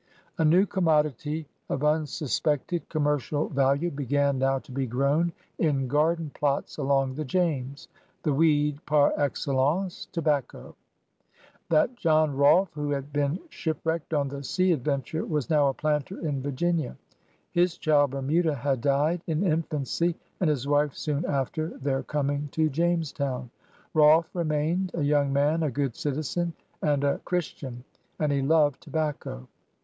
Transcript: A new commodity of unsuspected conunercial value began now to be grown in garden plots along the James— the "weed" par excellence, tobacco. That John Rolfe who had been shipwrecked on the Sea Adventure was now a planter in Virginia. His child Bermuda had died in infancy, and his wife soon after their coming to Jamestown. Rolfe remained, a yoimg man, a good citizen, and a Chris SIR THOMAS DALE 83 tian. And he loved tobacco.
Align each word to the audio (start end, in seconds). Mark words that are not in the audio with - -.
A 0.39 0.43
new 0.43 0.65
commodity 0.65 1.45
of 1.69 1.83
unsuspected 1.83 2.89
conunercial 2.89 3.51
value 3.53 3.91
began 3.91 4.39
now 4.39 4.57
to 4.57 4.71
be 4.71 4.87
grown 4.87 5.31
in 5.59 5.87
garden 5.87 6.31
plots 6.33 6.77
along 6.77 7.13
the 7.13 7.23
James— 7.23 7.87
the 8.23 8.33
"weed" 8.33 8.83
par 8.87 9.13
excellence, 9.15 10.07
tobacco. 10.11 10.75
That 11.69 11.93
John 11.97 12.35
Rolfe 12.35 12.73
who 12.73 12.89
had 12.89 13.13
been 13.13 13.41
shipwrecked 13.49 14.11
on 14.11 14.27
the 14.27 14.41
Sea 14.43 14.71
Adventure 14.71 15.23
was 15.23 15.51
now 15.51 15.67
a 15.67 15.73
planter 15.75 16.19
in 16.27 16.41
Virginia. 16.41 16.97
His 17.51 17.77
child 17.77 18.09
Bermuda 18.09 18.55
had 18.55 18.81
died 18.81 19.21
in 19.27 19.43
infancy, 19.43 20.15
and 20.39 20.49
his 20.49 20.67
wife 20.67 20.95
soon 20.95 21.25
after 21.25 21.77
their 21.77 22.01
coming 22.01 22.47
to 22.53 22.69
Jamestown. 22.69 23.51
Rolfe 23.93 24.33
remained, 24.33 24.89
a 24.95 25.01
yoimg 25.01 25.29
man, 25.29 25.61
a 25.61 25.69
good 25.69 25.95
citizen, 25.95 26.53
and 26.81 27.03
a 27.03 27.19
Chris 27.19 27.45
SIR 27.45 27.51
THOMAS 27.51 27.59
DALE 27.59 27.69
83 27.75 27.75
tian. 27.77 27.83
And 28.25 28.31
he 28.31 28.41
loved 28.41 28.81
tobacco. 28.81 29.47